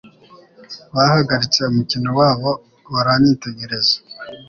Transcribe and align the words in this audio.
Bahagaritse 0.95 1.59
umukino 1.71 2.09
wabo 2.19 2.49
baranyitegereza. 2.93 3.97